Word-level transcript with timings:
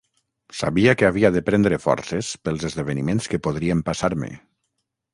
Sabia 0.61 0.95
que 1.01 1.07
havia 1.09 1.31
de 1.35 1.43
prendre 1.51 1.79
forces 1.85 2.33
pels 2.49 2.67
esdeveniments 2.73 3.33
que 3.35 3.45
podrien 3.49 3.89
passar-me. 3.93 4.35